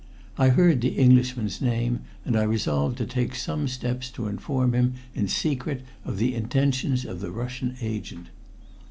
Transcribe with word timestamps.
I 0.35 0.49
heard 0.49 0.81
the 0.81 0.97
Englishman's 0.97 1.61
name, 1.61 1.99
and 2.25 2.35
I 2.35 2.41
resolved 2.41 2.97
to 2.97 3.05
take 3.05 3.35
some 3.35 3.67
steps 3.67 4.09
to 4.13 4.25
inform 4.27 4.73
him 4.73 4.95
in 5.13 5.27
secret 5.27 5.83
of 6.05 6.17
the 6.17 6.33
intentions 6.33 7.05
of 7.05 7.19
the 7.21 7.29
Russian 7.29 7.75
agent. 7.81 8.29